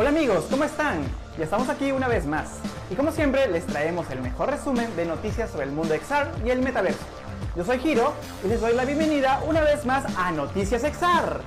Hola 0.00 0.10
amigos, 0.10 0.44
¿cómo 0.48 0.62
están? 0.62 1.02
Ya 1.36 1.42
estamos 1.42 1.68
aquí 1.68 1.90
una 1.90 2.06
vez 2.06 2.24
más. 2.24 2.50
Y 2.88 2.94
como 2.94 3.10
siempre, 3.10 3.48
les 3.48 3.66
traemos 3.66 4.08
el 4.12 4.22
mejor 4.22 4.48
resumen 4.48 4.94
de 4.94 5.04
noticias 5.04 5.50
sobre 5.50 5.64
el 5.64 5.72
mundo 5.72 5.92
XR 5.92 6.46
y 6.46 6.50
el 6.50 6.62
metaverso. 6.62 7.00
Yo 7.56 7.64
soy 7.64 7.80
Hiro 7.84 8.14
y 8.44 8.46
les 8.46 8.60
doy 8.60 8.74
la 8.74 8.84
bienvenida 8.84 9.42
una 9.44 9.60
vez 9.60 9.84
más 9.86 10.04
a 10.16 10.30
Noticias 10.30 10.82
XR. 10.82 11.40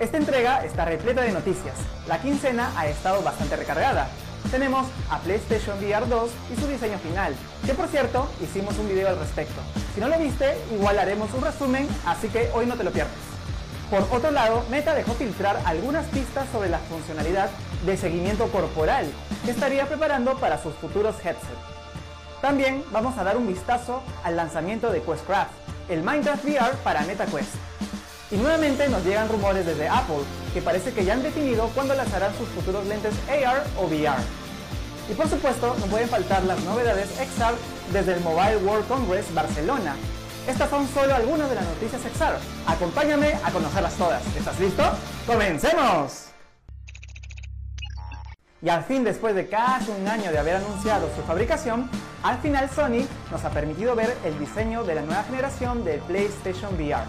Esta 0.00 0.16
entrega 0.16 0.64
está 0.64 0.86
repleta 0.86 1.22
de 1.22 1.30
noticias. 1.30 1.76
La 2.08 2.20
quincena 2.20 2.72
ha 2.76 2.88
estado 2.88 3.22
bastante 3.22 3.54
recargada. 3.54 4.08
Tenemos 4.50 4.88
a 5.08 5.20
PlayStation 5.20 5.78
VR 5.78 6.08
2 6.08 6.30
y 6.52 6.60
su 6.60 6.66
diseño 6.66 6.98
final, 6.98 7.32
que 7.64 7.74
por 7.74 7.86
cierto 7.86 8.28
hicimos 8.42 8.76
un 8.78 8.88
video 8.88 9.08
al 9.08 9.20
respecto. 9.20 9.60
Si 9.94 10.00
no 10.00 10.08
lo 10.08 10.18
viste, 10.18 10.56
igual 10.74 10.98
haremos 10.98 11.32
un 11.32 11.44
resumen, 11.44 11.88
así 12.04 12.26
que 12.26 12.50
hoy 12.54 12.66
no 12.66 12.74
te 12.74 12.82
lo 12.82 12.90
pierdas. 12.90 13.25
Por 13.90 14.02
otro 14.10 14.32
lado, 14.32 14.64
Meta 14.68 14.94
dejó 14.94 15.14
filtrar 15.14 15.60
algunas 15.64 16.06
pistas 16.06 16.48
sobre 16.50 16.68
la 16.68 16.78
funcionalidad 16.78 17.50
de 17.84 17.96
seguimiento 17.96 18.48
corporal 18.48 19.06
que 19.44 19.52
estaría 19.52 19.86
preparando 19.86 20.36
para 20.38 20.60
sus 20.60 20.74
futuros 20.74 21.14
headsets. 21.24 21.46
También 22.42 22.82
vamos 22.90 23.16
a 23.16 23.22
dar 23.22 23.36
un 23.36 23.46
vistazo 23.46 24.02
al 24.24 24.36
lanzamiento 24.36 24.90
de 24.90 25.02
Questcraft, 25.02 25.52
el 25.88 26.02
Minecraft 26.02 26.44
VR 26.44 26.72
para 26.82 27.02
MetaQuest. 27.02 27.54
Y 28.32 28.36
nuevamente 28.36 28.88
nos 28.88 29.04
llegan 29.04 29.28
rumores 29.28 29.64
desde 29.64 29.88
Apple, 29.88 30.24
que 30.52 30.60
parece 30.60 30.92
que 30.92 31.04
ya 31.04 31.12
han 31.12 31.22
definido 31.22 31.68
cuándo 31.68 31.94
lanzarán 31.94 32.36
sus 32.36 32.48
futuros 32.48 32.84
lentes 32.86 33.14
AR 33.28 33.62
o 33.78 33.86
VR. 33.86 34.20
Y 35.08 35.14
por 35.14 35.28
supuesto, 35.28 35.76
no 35.78 35.86
pueden 35.86 36.08
faltar 36.08 36.42
las 36.42 36.60
novedades 36.64 37.08
XR 37.10 37.54
desde 37.92 38.14
el 38.14 38.20
Mobile 38.20 38.56
World 38.56 38.88
Congress 38.88 39.32
Barcelona, 39.32 39.94
estas 40.46 40.70
son 40.70 40.86
solo 40.88 41.14
algunas 41.14 41.48
de 41.48 41.56
las 41.56 41.64
noticias 41.64 42.00
XR. 42.02 42.38
Acompáñame 42.66 43.34
a 43.44 43.50
conocerlas 43.50 43.94
todas. 43.94 44.22
¿Estás 44.36 44.58
listo? 44.60 44.82
¡Comencemos! 45.26 46.26
Y 48.62 48.68
al 48.68 48.84
fin, 48.84 49.04
después 49.04 49.34
de 49.34 49.48
casi 49.48 49.90
un 49.90 50.08
año 50.08 50.30
de 50.32 50.38
haber 50.38 50.56
anunciado 50.56 51.08
su 51.14 51.22
fabricación, 51.22 51.90
al 52.22 52.38
final 52.38 52.70
Sony 52.70 53.06
nos 53.30 53.44
ha 53.44 53.50
permitido 53.50 53.94
ver 53.94 54.16
el 54.24 54.38
diseño 54.38 54.82
de 54.84 54.94
la 54.94 55.02
nueva 55.02 55.24
generación 55.24 55.84
del 55.84 56.00
PlayStation 56.00 56.74
VR. 56.74 57.04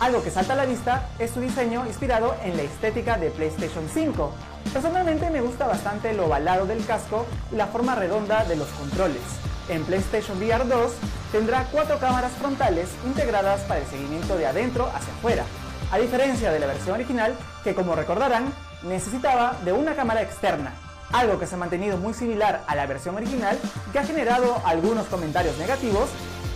Algo 0.00 0.22
que 0.22 0.30
salta 0.30 0.54
a 0.54 0.56
la 0.56 0.64
vista 0.64 1.10
es 1.18 1.30
su 1.30 1.40
diseño 1.40 1.86
inspirado 1.86 2.34
en 2.42 2.56
la 2.56 2.64
estética 2.64 3.18
de 3.18 3.30
PlayStation 3.30 3.88
5. 3.88 4.32
Personalmente 4.72 5.30
me 5.30 5.40
gusta 5.40 5.68
bastante 5.68 6.12
lo 6.12 6.26
ovalado 6.26 6.66
del 6.66 6.84
casco 6.84 7.24
y 7.52 7.56
la 7.56 7.68
forma 7.68 7.94
redonda 7.94 8.44
de 8.44 8.56
los 8.56 8.68
controles. 8.70 9.22
En 9.68 9.84
PlayStation 9.84 10.38
VR 10.38 10.64
2 10.64 10.92
tendrá 11.32 11.66
cuatro 11.72 11.98
cámaras 11.98 12.32
frontales 12.32 12.90
integradas 13.04 13.62
para 13.62 13.80
el 13.80 13.86
seguimiento 13.86 14.36
de 14.36 14.46
adentro 14.46 14.90
hacia 14.94 15.12
afuera, 15.14 15.44
a 15.90 15.98
diferencia 15.98 16.52
de 16.52 16.60
la 16.60 16.66
versión 16.66 16.94
original 16.94 17.34
que 17.64 17.74
como 17.74 17.96
recordarán 17.96 18.52
necesitaba 18.82 19.56
de 19.64 19.72
una 19.72 19.96
cámara 19.96 20.22
externa, 20.22 20.74
algo 21.12 21.38
que 21.38 21.46
se 21.46 21.54
ha 21.54 21.58
mantenido 21.58 21.96
muy 21.96 22.14
similar 22.14 22.62
a 22.66 22.76
la 22.76 22.86
versión 22.86 23.16
original 23.16 23.58
que 23.92 23.98
ha 23.98 24.04
generado 24.04 24.60
algunos 24.64 25.06
comentarios 25.06 25.56
negativos 25.58 26.10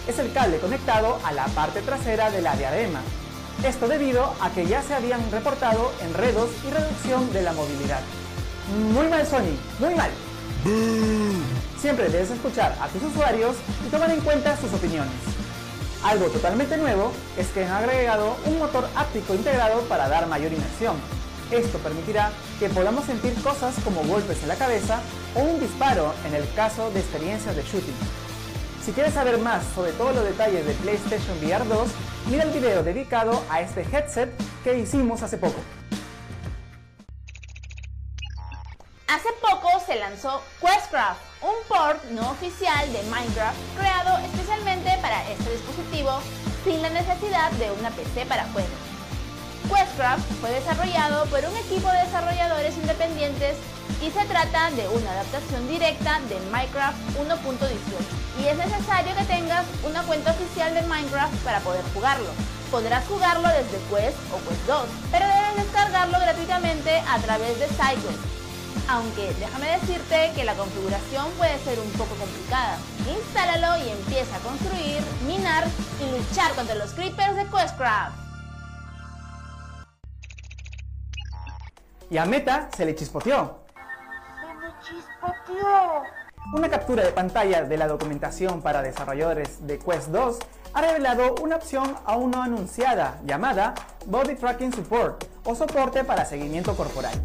es 0.07 0.19
el 0.19 0.33
cable 0.33 0.59
conectado 0.59 1.19
a 1.25 1.33
la 1.33 1.47
parte 1.47 1.83
trasera 1.83 2.31
de 2.31 2.43
la 2.43 2.55
diadema. 2.55 3.01
Esto 3.65 3.89
debido 3.89 4.35
a 4.41 4.51
que 4.51 4.67
ya 4.67 4.83
se 4.83 4.95
habían 4.95 5.31
reportado 5.31 5.91
enredos 6.01 6.51
y 6.67 6.71
reducción 6.71 7.33
de 7.33 7.43
la 7.43 7.53
movilidad. 7.53 8.01
Muy 8.93 9.09
mal 9.09 9.27
Sony, 9.27 9.57
muy 9.79 9.95
mal. 9.95 10.11
Siempre 11.81 12.09
debes 12.09 12.31
escuchar 12.31 12.75
a 12.81 12.89
tus 12.89 13.03
usuarios 13.03 13.57
y 13.87 13.91
tomar 13.91 14.11
en 14.11 14.21
cuenta 14.21 14.57
sus 14.57 14.73
opiniones. 14.73 15.13
Algo 16.03 16.27
totalmente 16.27 16.77
nuevo 16.77 17.13
es 17.37 17.49
que 17.49 17.65
han 17.65 17.73
agregado 17.73 18.37
un 18.47 18.59
motor 18.59 18.89
áptico 18.95 19.35
integrado 19.35 19.81
para 19.83 20.09
dar 20.09 20.27
mayor 20.27 20.53
inmersión. 20.53 20.97
Esto 21.51 21.79
permitirá 21.79 22.31
que 22.59 22.69
podamos 22.69 23.05
sentir 23.05 23.35
cosas 23.43 23.75
como 23.85 24.03
golpes 24.05 24.43
en 24.43 24.49
la 24.49 24.57
cabeza 24.57 25.01
o 25.35 25.41
un 25.41 25.61
disparo 25.61 26.13
en 26.27 26.35
el 26.35 26.51
caso 26.55 26.91
de 26.91 27.01
experiencias 27.01 27.55
de 27.55 27.63
shooting. 27.63 27.95
Si 28.85 28.93
quieres 28.93 29.15
saber 29.15 29.39
más 29.39 29.65
sobre 29.75 29.93
todos 29.93 30.15
los 30.15 30.25
detalles 30.25 30.65
de 30.67 30.73
PlayStation 30.75 31.37
VR 31.39 31.65
2, 31.67 31.89
mira 32.31 32.45
el 32.45 32.51
video 32.51 32.83
dedicado 32.83 33.43
a 33.51 33.61
este 33.61 33.83
headset 33.83 34.31
que 34.65 34.79
hicimos 34.79 35.23
hace 35.23 35.39
poco. 35.39 35.61
Hace 39.09 39.29
poco 39.41 39.71
se 39.87 39.95
lanzó 39.95 40.43
Questcraft, 40.61 41.21
un 41.41 41.55
port 41.69 42.03
no 42.11 42.29
oficial 42.33 42.93
de 42.93 43.05
Minecraft 43.05 43.57
creado 43.79 44.19
especialmente 44.19 44.99
para 45.01 45.23
este 45.31 45.53
dispositivo 45.53 46.19
sin 46.65 46.83
la 46.83 46.91
necesidad 46.91 47.53
de 47.53 47.71
una 47.71 47.91
PC 47.91 48.27
para 48.27 48.49
juegos. 48.49 48.73
Questcraft 49.71 50.25
fue 50.41 50.51
desarrollado 50.51 51.25
por 51.27 51.39
un 51.39 51.57
equipo 51.57 51.89
de 51.89 52.03
desarrolladores 52.03 52.77
independientes 52.79 53.57
y 54.03 54.11
se 54.11 54.25
trata 54.25 54.73
de 54.73 54.89
una 54.89 55.13
adaptación 55.13 55.69
directa 55.69 56.19
de 56.29 56.41
Minecraft 56.51 56.99
1.18 57.17 58.43
y 58.43 58.49
es 58.49 58.57
necesario 58.57 59.15
que 59.15 59.25
tengas 59.25 59.65
una 59.85 60.03
cuenta 60.03 60.33
oficial 60.33 60.75
de 60.75 60.83
Minecraft 60.83 61.35
para 61.45 61.61
poder 61.61 61.85
jugarlo. 61.95 62.31
Podrás 62.73 63.07
jugarlo 63.07 63.49
desde 63.51 63.79
Quest 63.89 64.19
o 64.35 64.49
Quest 64.49 64.67
2, 64.67 64.89
pero 65.13 65.27
debes 65.29 65.65
descargarlo 65.65 66.19
gratuitamente 66.19 66.99
a 67.09 67.19
través 67.21 67.57
de 67.61 67.69
SideQuest 67.69 68.37
aunque 68.89 69.35
déjame 69.35 69.67
decirte 69.79 70.33
que 70.35 70.45
la 70.45 70.55
configuración 70.55 71.31
puede 71.33 71.59
ser 71.61 71.79
un 71.81 71.91
poco 71.93 72.15
complicada. 72.17 72.79
Instálalo 73.09 73.85
y 73.85 73.91
empieza 73.91 74.37
a 74.37 74.41
construir, 74.41 75.03
minar 75.27 75.65
y 76.01 76.17
luchar 76.17 76.53
contra 76.55 76.75
los 76.75 76.93
creepers 76.93 77.37
de 77.37 77.45
Questcraft. 77.47 78.17
Y 82.11 82.19
a 82.19 82.25
Meta 82.25 82.69
se 82.77 82.87
le 82.87 82.95
chispoteó. 82.95 83.65
¡Se 83.75 84.55
me 84.55 84.73
chispoteó! 84.81 86.03
Una 86.55 86.71
captura 86.71 87.05
de 87.05 87.11
pantalla 87.11 87.65
de 87.65 87.77
la 87.77 87.89
documentación 87.89 88.63
para 88.63 88.81
desarrolladores 88.81 89.67
de 89.67 89.81
Quest 89.81 90.09
2 90.09 90.39
ha 90.75 90.81
revelado 90.81 91.35
una 91.43 91.57
opción 91.57 91.97
aún 92.05 92.31
no 92.31 92.43
anunciada 92.43 93.19
llamada 93.25 93.75
Body 94.07 94.37
Tracking 94.37 94.73
Support 94.73 95.25
o 95.45 95.57
soporte 95.57 96.05
para 96.05 96.25
seguimiento 96.25 96.77
corporal. 96.77 97.21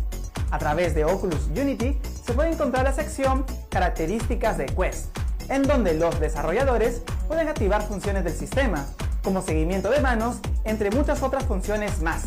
A 0.51 0.59
través 0.59 0.93
de 0.93 1.05
Oculus 1.05 1.47
Unity 1.47 1.97
se 2.25 2.33
puede 2.33 2.51
encontrar 2.51 2.83
la 2.83 2.91
sección 2.91 3.45
Características 3.69 4.57
de 4.57 4.65
Quest, 4.65 5.17
en 5.47 5.63
donde 5.63 5.93
los 5.93 6.19
desarrolladores 6.19 7.01
pueden 7.29 7.47
activar 7.47 7.81
funciones 7.81 8.25
del 8.25 8.33
sistema, 8.33 8.85
como 9.23 9.41
seguimiento 9.41 9.89
de 9.89 10.01
manos, 10.01 10.39
entre 10.65 10.91
muchas 10.91 11.23
otras 11.23 11.45
funciones 11.45 12.01
más. 12.01 12.25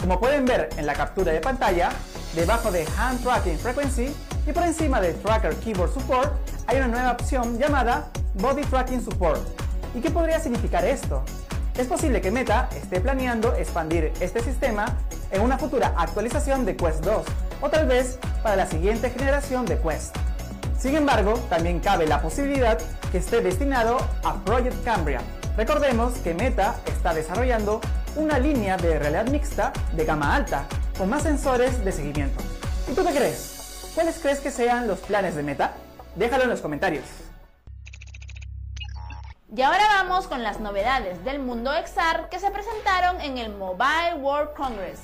Como 0.00 0.20
pueden 0.20 0.44
ver 0.44 0.70
en 0.76 0.86
la 0.86 0.94
captura 0.94 1.32
de 1.32 1.40
pantalla, 1.40 1.90
debajo 2.36 2.70
de 2.70 2.86
Hand 2.98 3.22
Tracking 3.24 3.58
Frequency 3.58 4.14
y 4.46 4.52
por 4.52 4.62
encima 4.62 5.00
de 5.00 5.14
Tracker 5.14 5.56
Keyboard 5.56 5.92
Support 5.92 6.32
hay 6.68 6.76
una 6.76 6.86
nueva 6.86 7.12
opción 7.12 7.58
llamada 7.58 8.06
Body 8.34 8.62
Tracking 8.62 9.04
Support. 9.04 9.40
¿Y 9.96 10.00
qué 10.00 10.10
podría 10.10 10.38
significar 10.38 10.84
esto? 10.84 11.24
Es 11.76 11.88
posible 11.88 12.20
que 12.20 12.30
Meta 12.30 12.68
esté 12.76 13.00
planeando 13.00 13.54
expandir 13.56 14.12
este 14.20 14.40
sistema 14.40 14.86
en 15.32 15.42
una 15.42 15.58
futura 15.58 15.94
actualización 15.96 16.64
de 16.64 16.76
Quest 16.76 17.04
2 17.04 17.24
o 17.60 17.70
tal 17.70 17.86
vez 17.86 18.18
para 18.42 18.56
la 18.56 18.66
siguiente 18.66 19.10
generación 19.10 19.66
de 19.66 19.78
Quest. 19.78 20.16
Sin 20.78 20.94
embargo, 20.94 21.34
también 21.48 21.80
cabe 21.80 22.06
la 22.06 22.20
posibilidad 22.20 22.78
que 23.10 23.18
esté 23.18 23.40
destinado 23.40 23.98
a 24.24 24.34
Project 24.44 24.84
Cambria. 24.84 25.20
Recordemos 25.56 26.14
que 26.18 26.34
Meta 26.34 26.76
está 26.86 27.14
desarrollando 27.14 27.80
una 28.14 28.38
línea 28.38 28.76
de 28.76 28.98
realidad 28.98 29.26
mixta 29.26 29.72
de 29.92 30.04
gama 30.04 30.34
alta, 30.34 30.66
con 30.98 31.08
más 31.08 31.22
sensores 31.22 31.84
de 31.84 31.92
seguimiento. 31.92 32.42
¿Y 32.90 32.94
tú 32.94 33.04
qué 33.04 33.12
crees? 33.12 33.90
¿Cuáles 33.94 34.18
crees 34.18 34.40
que 34.40 34.50
sean 34.50 34.86
los 34.86 34.98
planes 35.00 35.34
de 35.34 35.42
Meta? 35.42 35.72
Déjalo 36.14 36.44
en 36.44 36.50
los 36.50 36.60
comentarios. 36.60 37.04
Y 39.54 39.62
ahora 39.62 39.84
vamos 40.02 40.26
con 40.26 40.42
las 40.42 40.60
novedades 40.60 41.24
del 41.24 41.38
mundo 41.38 41.70
XR 41.72 42.28
que 42.28 42.38
se 42.38 42.50
presentaron 42.50 43.20
en 43.20 43.38
el 43.38 43.54
Mobile 43.54 44.16
World 44.20 44.52
Congress. 44.54 45.00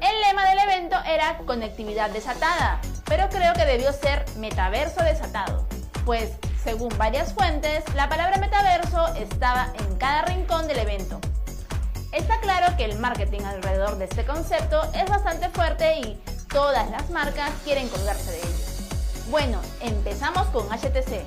El 0.00 0.20
lema 0.20 0.48
del 0.48 0.58
evento 0.60 0.96
era 1.06 1.38
conectividad 1.38 2.10
desatada, 2.10 2.80
pero 3.04 3.28
creo 3.30 3.52
que 3.54 3.64
debió 3.64 3.92
ser 3.92 4.24
metaverso 4.36 5.02
desatado, 5.02 5.66
pues 6.04 6.32
según 6.62 6.96
varias 6.98 7.32
fuentes, 7.32 7.82
la 7.94 8.08
palabra 8.08 8.38
metaverso 8.38 9.14
estaba 9.14 9.72
en 9.78 9.96
cada 9.96 10.22
rincón 10.22 10.68
del 10.68 10.78
evento. 10.78 11.20
Está 12.12 12.38
claro 12.40 12.76
que 12.76 12.84
el 12.84 12.98
marketing 12.98 13.42
alrededor 13.42 13.98
de 13.98 14.04
este 14.04 14.24
concepto 14.24 14.82
es 14.94 15.06
bastante 15.10 15.48
fuerte 15.48 15.98
y 15.98 16.22
todas 16.52 16.88
las 16.90 17.10
marcas 17.10 17.50
quieren 17.64 17.88
colgarse 17.88 18.30
de 18.30 18.38
ello. 18.38 18.64
Bueno, 19.30 19.60
empezamos 19.80 20.46
con 20.48 20.68
HTC, 20.68 21.26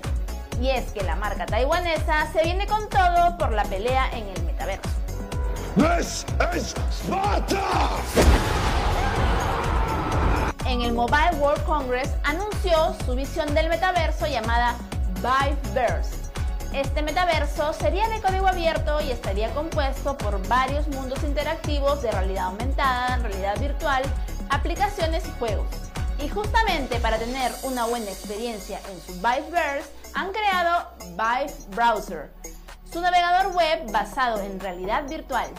y 0.61 0.69
es 0.69 0.91
que 0.91 1.03
la 1.03 1.15
marca 1.15 1.45
taiwanesa 1.45 2.31
se 2.31 2.43
viene 2.43 2.67
con 2.67 2.87
todo 2.89 3.37
por 3.37 3.51
la 3.51 3.63
pelea 3.65 4.09
en 4.13 4.27
el 4.29 4.43
metaverso. 4.43 5.00
En 10.65 10.81
el 10.81 10.91
Mobile 10.91 11.37
World 11.39 11.63
Congress 11.63 12.09
anunció 12.25 12.93
su 13.05 13.15
visión 13.15 13.53
del 13.53 13.69
metaverso 13.69 14.27
llamada 14.27 14.75
Viveverse. 15.21 16.17
Este 16.73 17.01
metaverso 17.01 17.71
sería 17.71 18.09
de 18.09 18.19
código 18.19 18.47
abierto 18.47 18.99
y 18.99 19.11
estaría 19.11 19.53
compuesto 19.53 20.17
por 20.17 20.45
varios 20.49 20.89
mundos 20.89 21.23
interactivos 21.23 22.01
de 22.01 22.11
realidad 22.11 22.47
aumentada, 22.47 23.17
realidad 23.17 23.57
virtual, 23.57 24.03
aplicaciones 24.49 25.23
y 25.25 25.31
juegos. 25.39 25.67
Y 26.21 26.27
justamente 26.27 26.99
para 26.99 27.17
tener 27.17 27.49
una 27.63 27.85
buena 27.85 28.11
experiencia 28.11 28.81
en 28.91 29.01
su 29.01 29.13
Viveverse, 29.21 29.89
han 30.15 30.31
creado 30.33 30.89
Vive 31.11 31.53
Browser, 31.69 32.29
su 32.91 33.01
navegador 33.01 33.53
web 33.53 33.91
basado 33.91 34.41
en 34.41 34.59
realidad 34.59 35.07
virtual. 35.07 35.49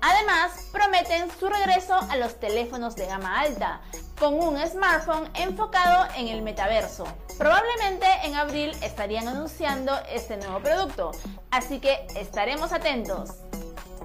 Además, 0.00 0.68
prometen 0.72 1.30
su 1.38 1.48
regreso 1.48 1.94
a 2.10 2.16
los 2.16 2.40
teléfonos 2.40 2.96
de 2.96 3.06
gama 3.06 3.40
alta, 3.40 3.80
con 4.18 4.34
un 4.34 4.58
smartphone 4.66 5.30
enfocado 5.34 6.08
en 6.16 6.28
el 6.28 6.42
metaverso. 6.42 7.04
Probablemente 7.38 8.06
en 8.24 8.34
abril 8.34 8.76
estarían 8.82 9.28
anunciando 9.28 9.92
este 10.10 10.36
nuevo 10.38 10.60
producto, 10.60 11.12
así 11.50 11.78
que 11.78 12.06
estaremos 12.16 12.72
atentos. 12.72 13.30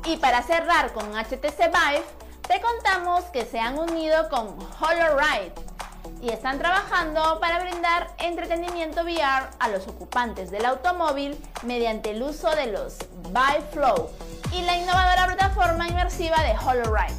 Y 0.05 0.17
para 0.17 0.43
cerrar 0.43 0.93
con 0.93 1.15
HTC 1.15 1.71
Vive, 1.71 2.05
te 2.47 2.61
contamos 2.61 3.25
que 3.25 3.45
se 3.45 3.59
han 3.59 3.77
unido 3.79 4.29
con 4.29 4.57
HoloRide 4.79 5.66
y 6.21 6.29
están 6.29 6.59
trabajando 6.59 7.39
para 7.39 7.59
brindar 7.59 8.09
entretenimiento 8.19 9.01
VR 9.03 9.49
a 9.59 9.69
los 9.69 9.87
ocupantes 9.87 10.51
del 10.51 10.65
automóvil 10.65 11.37
mediante 11.63 12.11
el 12.11 12.23
uso 12.23 12.49
de 12.51 12.67
los 12.67 12.97
Vive 13.23 13.65
Flow 13.71 14.09
y 14.51 14.61
la 14.61 14.77
innovadora 14.77 15.25
plataforma 15.25 15.87
inmersiva 15.87 16.37
de 16.43 16.57
HoloRide. 16.57 17.15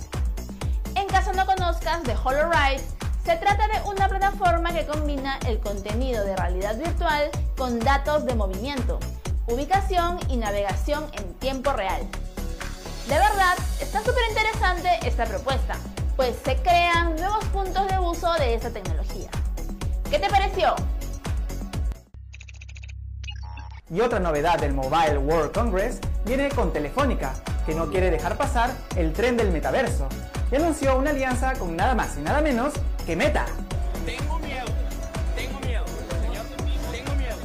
En 0.94 1.06
caso 1.06 1.32
no 1.32 1.46
conozcas 1.46 2.02
de 2.02 2.14
HoloRide, 2.14 2.82
se 3.24 3.36
trata 3.36 3.68
de 3.68 3.88
una 3.88 4.08
plataforma 4.08 4.72
que 4.72 4.86
combina 4.86 5.38
el 5.46 5.60
contenido 5.60 6.24
de 6.24 6.34
realidad 6.34 6.76
virtual 6.76 7.30
con 7.56 7.78
datos 7.78 8.24
de 8.24 8.34
movimiento, 8.34 8.98
ubicación 9.46 10.18
y 10.28 10.36
navegación 10.38 11.06
en 11.12 11.34
tiempo 11.34 11.72
real. 11.72 12.00
De 13.08 13.14
verdad, 13.14 13.56
está 13.80 14.00
súper 14.00 14.22
interesante 14.28 14.90
esta 15.02 15.24
propuesta, 15.24 15.76
pues 16.18 16.34
se 16.44 16.56
crean 16.56 17.14
nuevos 17.14 17.44
puntos 17.44 17.86
de 17.86 17.96
uso 18.00 18.32
de 18.40 18.54
esta 18.54 18.70
tecnología. 18.70 19.30
¿Qué 20.10 20.18
te 20.18 20.28
pareció? 20.28 20.74
Y 23.88 24.00
otra 24.00 24.18
novedad 24.18 24.58
del 24.58 24.74
Mobile 24.74 25.18
World 25.18 25.52
Congress 25.52 26.00
viene 26.26 26.48
con 26.48 26.72
Telefónica, 26.72 27.34
que 27.64 27.72
no 27.72 27.88
quiere 27.88 28.10
dejar 28.10 28.36
pasar 28.36 28.72
el 28.96 29.12
tren 29.12 29.36
del 29.36 29.52
metaverso, 29.52 30.08
y 30.50 30.56
anunció 30.56 30.98
una 30.98 31.10
alianza 31.10 31.52
con 31.52 31.76
nada 31.76 31.94
más 31.94 32.16
y 32.18 32.22
nada 32.22 32.40
menos 32.40 32.74
que 33.06 33.14
Meta. 33.14 33.46
Tengo 34.04 34.40
miedo, 34.40 34.66
tengo 35.36 35.60
miedo, 35.60 35.84
señor, 36.20 36.44
tengo 36.90 37.14
miedo. 37.14 37.36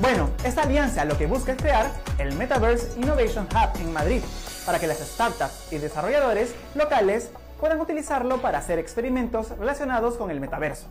Bueno, 0.00 0.30
esta 0.44 0.62
alianza 0.62 1.04
lo 1.04 1.18
que 1.18 1.26
busca 1.26 1.50
es 1.50 1.58
crear 1.58 1.90
el 2.18 2.32
Metaverse 2.36 2.92
Innovation 2.96 3.48
Hub 3.50 3.80
en 3.80 3.92
Madrid, 3.92 4.22
para 4.64 4.78
que 4.78 4.86
las 4.86 4.98
startups 4.98 5.72
y 5.72 5.78
desarrolladores 5.78 6.54
locales 6.76 7.30
puedan 7.60 7.80
utilizarlo 7.80 8.38
para 8.38 8.58
hacer 8.58 8.78
experimentos 8.78 9.50
relacionados 9.58 10.16
con 10.16 10.30
el 10.30 10.40
metaverso. 10.40 10.88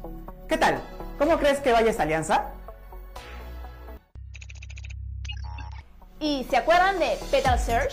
¿Qué 0.48 0.58
tal? 0.58 0.80
¿Cómo 1.18 1.38
crees 1.38 1.60
que 1.60 1.72
vaya 1.72 1.90
esta 1.90 2.04
alianza? 2.04 2.52
¿Y 6.20 6.46
se 6.50 6.58
acuerdan 6.58 7.00
de 7.00 7.18
Petal 7.32 7.60
Search? 7.60 7.92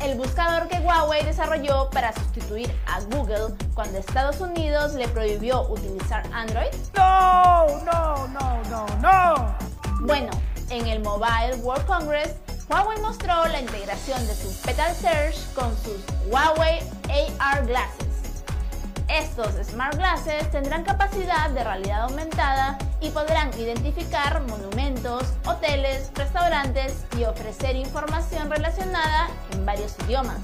El 0.00 0.18
buscador 0.18 0.68
que 0.68 0.78
Huawei 0.80 1.24
desarrolló 1.24 1.88
para 1.90 2.12
sustituir 2.12 2.70
a 2.86 3.00
Google 3.16 3.54
cuando 3.72 3.98
Estados 3.98 4.40
Unidos 4.40 4.94
le 4.94 5.08
prohibió 5.08 5.62
utilizar 5.70 6.24
Android. 6.32 6.68
No, 6.94 7.66
no, 7.84 8.28
no, 8.28 8.62
no, 8.70 8.86
no. 9.00 9.56
Bueno, 10.00 10.30
en 10.68 10.86
el 10.88 11.00
Mobile 11.00 11.54
World 11.62 11.86
Congress, 11.86 12.34
Huawei 12.68 12.98
mostró 13.02 13.46
la 13.46 13.60
integración 13.60 14.26
de 14.26 14.34
su 14.34 14.50
Petal 14.62 14.94
Search 14.94 15.36
con 15.54 15.76
sus 15.82 16.00
Huawei 16.30 16.80
AR 17.38 17.66
Glasses. 17.66 18.06
Estos 19.08 19.66
Smart 19.66 19.96
Glasses 19.96 20.50
tendrán 20.50 20.82
capacidad 20.82 21.50
de 21.50 21.62
realidad 21.62 22.04
aumentada 22.04 22.78
y 23.00 23.10
podrán 23.10 23.52
identificar 23.58 24.40
monumentos, 24.48 25.34
hoteles, 25.44 26.10
restaurantes 26.14 27.04
y 27.18 27.24
ofrecer 27.24 27.76
información 27.76 28.50
relacionada 28.50 29.28
en 29.52 29.66
varios 29.66 29.94
idiomas. 30.06 30.40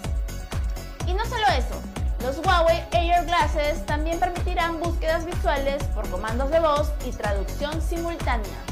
Y 1.07 1.15
no 1.15 1.25
solo 1.25 1.47
eso, 1.57 1.81
los 2.23 2.45
Huawei 2.45 2.85
AR 2.93 3.25
Glasses 3.25 3.87
también 3.87 4.21
permitirán 4.21 4.79
búsquedas 4.79 5.25
visuales 5.25 5.83
por 5.95 6.09
comandos 6.11 6.51
de 6.51 6.61
voz 6.61 6.93
y 7.07 7.13
traducción 7.13 7.81
simultánea. 7.81 8.70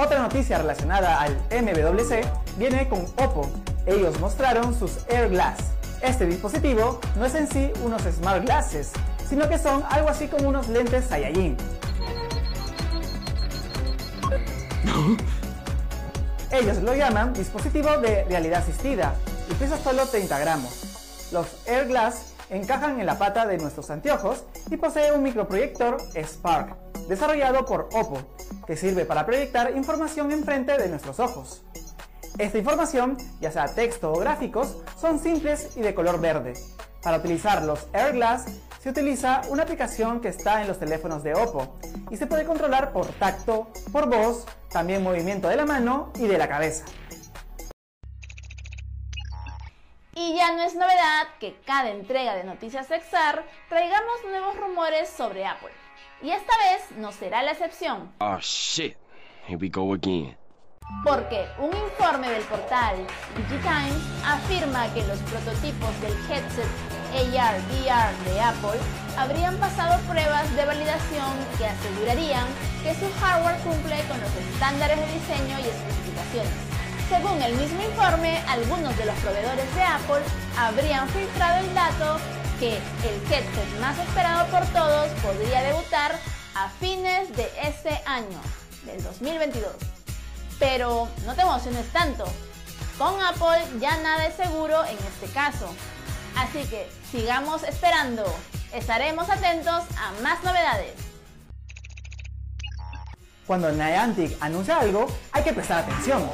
Otra 0.00 0.20
noticia 0.20 0.58
relacionada 0.58 1.20
al 1.20 1.34
MWC 1.50 2.24
viene 2.56 2.88
con 2.88 3.00
Oppo. 3.16 3.50
Ellos 3.84 4.20
mostraron 4.20 4.72
sus 4.78 4.98
Air 5.08 5.28
Glass. 5.30 5.58
Este 6.00 6.24
dispositivo 6.24 7.00
no 7.16 7.26
es 7.26 7.34
en 7.34 7.48
sí 7.48 7.72
unos 7.82 8.02
Smart 8.02 8.44
Glasses, 8.44 8.92
sino 9.28 9.48
que 9.48 9.58
son 9.58 9.82
algo 9.90 10.08
así 10.08 10.28
como 10.28 10.50
unos 10.50 10.68
lentes 10.68 11.06
Saiyajin. 11.06 11.56
Ellos 16.52 16.76
lo 16.76 16.94
llaman 16.94 17.32
dispositivo 17.32 17.98
de 17.98 18.22
realidad 18.26 18.60
asistida 18.60 19.16
y 19.50 19.54
pesa 19.54 19.78
solo 19.78 20.06
30 20.06 20.38
gramos. 20.38 21.28
Los 21.32 21.48
Air 21.66 21.88
Glass 21.88 22.34
encajan 22.50 23.00
en 23.00 23.06
la 23.06 23.18
pata 23.18 23.46
de 23.46 23.58
nuestros 23.58 23.90
anteojos 23.90 24.44
y 24.70 24.76
posee 24.76 25.10
un 25.10 25.24
microproyector 25.24 25.98
Spark, 26.14 26.76
desarrollado 27.08 27.64
por 27.64 27.88
Oppo, 27.92 28.37
que 28.68 28.76
sirve 28.76 29.06
para 29.06 29.24
proyectar 29.24 29.74
información 29.74 30.30
enfrente 30.30 30.76
de 30.76 30.90
nuestros 30.90 31.18
ojos. 31.20 31.62
Esta 32.36 32.58
información, 32.58 33.16
ya 33.40 33.50
sea 33.50 33.64
texto 33.74 34.12
o 34.12 34.18
gráficos, 34.18 34.76
son 35.00 35.18
simples 35.18 35.74
y 35.74 35.80
de 35.80 35.94
color 35.94 36.20
verde. 36.20 36.52
Para 37.02 37.16
utilizar 37.16 37.62
los 37.62 37.88
Air 37.94 38.12
Glass 38.12 38.44
se 38.78 38.90
utiliza 38.90 39.40
una 39.48 39.62
aplicación 39.62 40.20
que 40.20 40.28
está 40.28 40.60
en 40.60 40.68
los 40.68 40.78
teléfonos 40.78 41.22
de 41.22 41.32
Oppo 41.32 41.78
y 42.10 42.18
se 42.18 42.26
puede 42.26 42.44
controlar 42.44 42.92
por 42.92 43.06
tacto, 43.06 43.72
por 43.90 44.06
voz, 44.06 44.44
también 44.68 45.02
movimiento 45.02 45.48
de 45.48 45.56
la 45.56 45.64
mano 45.64 46.12
y 46.16 46.26
de 46.26 46.36
la 46.36 46.46
cabeza. 46.46 46.84
Y 50.14 50.36
ya 50.36 50.52
no 50.52 50.62
es 50.64 50.74
novedad 50.74 51.28
que 51.40 51.58
cada 51.64 51.88
entrega 51.88 52.34
de 52.34 52.44
Noticias 52.44 52.90
Exar 52.90 53.46
traigamos 53.70 54.24
nuevos 54.26 54.60
rumores 54.60 55.08
sobre 55.08 55.46
Apple. 55.46 55.87
Y 56.22 56.30
esta 56.30 56.52
vez 56.58 56.98
no 56.98 57.12
será 57.12 57.42
la 57.42 57.52
excepción, 57.52 58.10
Oh 58.20 58.38
shit. 58.40 58.96
Here 59.46 59.58
we 59.60 59.68
go 59.68 59.92
again. 59.94 60.36
porque 61.04 61.46
un 61.58 61.70
informe 61.76 62.30
del 62.30 62.42
portal 62.44 62.96
DigiTimes 63.36 64.02
afirma 64.24 64.88
que 64.94 65.02
los 65.06 65.18
prototipos 65.30 66.00
del 66.00 66.12
headset 66.30 66.66
AR-VR 67.12 68.14
de 68.24 68.40
Apple 68.40 68.80
habrían 69.18 69.56
pasado 69.58 70.00
pruebas 70.08 70.48
de 70.56 70.64
validación 70.64 71.32
que 71.58 71.66
asegurarían 71.66 72.46
que 72.82 72.94
su 72.94 73.06
hardware 73.20 73.58
cumple 73.60 73.96
con 74.08 74.18
los 74.20 74.34
estándares 74.34 74.98
de 74.98 75.06
diseño 75.12 75.58
y 75.58 75.68
especificaciones. 75.68 76.52
Según 77.10 77.42
el 77.42 77.54
mismo 77.56 77.82
informe, 77.82 78.38
algunos 78.48 78.96
de 78.96 79.06
los 79.06 79.14
proveedores 79.20 79.74
de 79.74 79.82
Apple 79.82 80.24
habrían 80.56 81.06
filtrado 81.10 81.66
el 81.66 81.74
dato 81.74 82.16
que 82.58 82.76
el 82.76 83.32
headset 83.32 83.80
más 83.80 83.96
esperado 83.98 84.46
por 84.50 84.66
todos 84.68 85.08
podría 85.22 85.62
debutar 85.62 86.18
a 86.54 86.68
fines 86.80 87.34
de 87.36 87.48
este 87.62 88.00
año, 88.04 88.40
del 88.84 89.02
2022. 89.02 89.70
Pero 90.58 91.08
no 91.24 91.34
te 91.34 91.42
emociones 91.42 91.86
tanto. 91.92 92.24
Con 92.98 93.14
Apple 93.22 93.64
ya 93.80 93.96
nada 93.98 94.26
es 94.26 94.34
seguro 94.34 94.84
en 94.84 94.96
este 94.96 95.32
caso. 95.32 95.72
Así 96.36 96.64
que 96.64 96.88
sigamos 97.10 97.62
esperando. 97.62 98.24
Estaremos 98.72 99.30
atentos 99.30 99.84
a 99.96 100.20
más 100.22 100.42
novedades. 100.42 100.94
Cuando 103.46 103.70
Niantic 103.70 104.36
anuncia 104.40 104.78
algo, 104.78 105.06
hay 105.32 105.42
que 105.44 105.52
prestar 105.52 105.84
atención. 105.84 106.28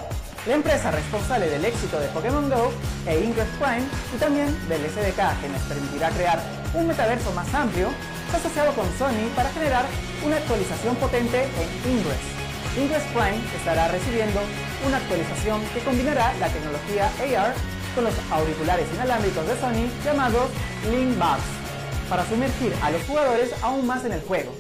La 0.47 0.57
empresa 0.57 0.91
responsable 0.91 1.49
del 1.49 1.65
éxito 1.65 1.99
de 1.99 2.09
Pokémon 2.09 2.51
Go 2.51 2.71
e 3.07 3.25
Ingress 3.25 3.49
Prime 3.59 3.87
y 4.15 4.19
también 4.19 4.47
del 4.69 4.83
SDK 4.83 5.41
que 5.41 5.49
nos 5.49 5.63
permitirá 5.63 6.11
crear 6.11 6.39
un 6.75 6.87
metaverso 6.87 7.33
más 7.33 7.53
amplio, 7.55 7.89
se 8.31 8.37
asociado 8.37 8.75
con 8.75 8.85
Sony 8.99 9.33
para 9.35 9.49
generar 9.51 9.87
una 10.23 10.37
actualización 10.37 10.97
potente 10.97 11.45
en 11.45 11.93
Ingress. 11.93 12.21
Ingress 12.77 13.05
Prime 13.15 13.41
estará 13.57 13.89
recibiendo 13.89 14.41
una 14.87 14.99
actualización 14.99 15.63
que 15.73 15.81
combinará 15.81 16.35
la 16.39 16.49
tecnología 16.49 17.11
AR 17.21 17.55
con 17.95 18.05
los 18.05 18.15
auriculares 18.31 18.87
inalámbricos 18.93 19.47
de 19.49 19.57
Sony 19.57 19.89
llamados 20.05 20.51
Link 20.91 21.17
Buds 21.17 21.65
para 22.11 22.27
sumergir 22.27 22.75
a 22.83 22.91
los 22.91 23.03
jugadores 23.05 23.51
aún 23.63 23.87
más 23.87 24.05
en 24.05 24.13
el 24.13 24.21
juego. 24.21 24.53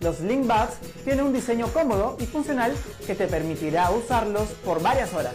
Los 0.00 0.20
Link 0.20 0.46
Buds 0.46 0.76
tienen 1.04 1.24
un 1.24 1.32
diseño 1.32 1.68
cómodo 1.68 2.16
y 2.20 2.26
funcional 2.26 2.74
que 3.06 3.14
te 3.14 3.26
permitirá 3.26 3.90
usarlos 3.90 4.48
por 4.64 4.82
varias 4.82 5.12
horas. 5.14 5.34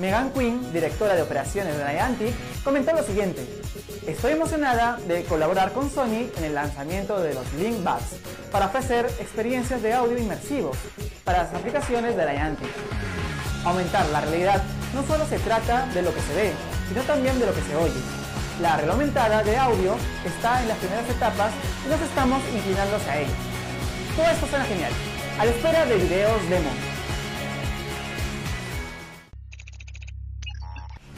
Megan 0.00 0.32
Quinn, 0.32 0.72
directora 0.72 1.14
de 1.14 1.22
operaciones 1.22 1.76
de 1.76 1.84
Niantic, 1.84 2.34
comentó 2.64 2.92
lo 2.92 3.02
siguiente. 3.02 3.46
Estoy 4.06 4.32
emocionada 4.32 4.98
de 5.06 5.24
colaborar 5.24 5.72
con 5.72 5.90
Sony 5.90 6.30
en 6.36 6.44
el 6.44 6.54
lanzamiento 6.54 7.20
de 7.20 7.34
los 7.34 7.52
Link 7.54 7.78
Buds 7.78 8.20
para 8.50 8.66
ofrecer 8.66 9.06
experiencias 9.20 9.82
de 9.82 9.92
audio 9.92 10.18
inmersivos 10.18 10.76
para 11.24 11.42
las 11.42 11.54
aplicaciones 11.54 12.16
de 12.16 12.24
Niantic. 12.24 12.70
Aumentar 13.64 14.06
la 14.06 14.22
realidad 14.22 14.62
no 14.94 15.06
solo 15.06 15.26
se 15.26 15.38
trata 15.40 15.86
de 15.88 16.00
lo 16.00 16.14
que 16.14 16.20
se 16.22 16.34
ve, 16.34 16.52
sino 16.88 17.02
también 17.02 17.38
de 17.38 17.46
lo 17.46 17.54
que 17.54 17.62
se 17.62 17.76
oye. 17.76 18.00
La 18.62 18.76
realidad 18.76 18.94
aumentada 18.94 19.42
de 19.42 19.56
audio 19.58 19.96
está 20.24 20.62
en 20.62 20.68
las 20.68 20.78
primeras 20.78 21.08
etapas 21.10 21.52
y 21.84 21.90
nos 21.90 22.00
estamos 22.00 22.40
inclinando 22.54 22.96
hacia 22.96 23.20
ella. 23.20 23.55
Todo 24.16 24.30
esto 24.30 24.46
suena 24.46 24.64
genial. 24.64 24.92
A 25.38 25.44
la 25.44 25.50
espera 25.50 25.84
de 25.84 25.96
videos 25.96 26.48
demo. 26.48 26.70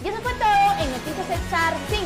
Y 0.02 0.09
eso 0.09 0.19
fue 0.21 0.35
todo 0.35 0.67
en 0.83 0.90
Noticias 0.90 1.31
Exar 1.31 1.75
5. 1.90 2.05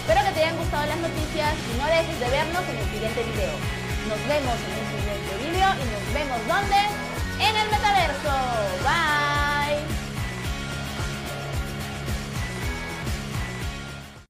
Espero 0.00 0.24
que 0.24 0.32
te 0.32 0.40
hayan 0.44 0.56
gustado 0.56 0.86
las 0.86 0.96
noticias 0.96 1.52
y 1.52 1.78
no 1.78 1.86
dejes 1.86 2.20
de 2.20 2.28
vernos 2.30 2.64
en 2.72 2.76
el 2.78 2.88
siguiente 2.88 3.20
video. 3.20 3.52
Nos 4.08 4.20
vemos 4.32 4.56
en 4.64 4.72
el 4.80 4.86
siguiente 4.96 5.32
video 5.44 5.68
y 5.76 5.84
nos 5.92 6.04
vemos 6.16 6.38
¿dónde? 6.48 6.80
En 7.44 7.54
el 7.54 7.68